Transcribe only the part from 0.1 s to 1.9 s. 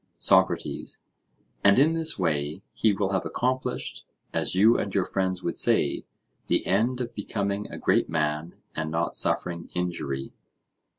SOCRATES: And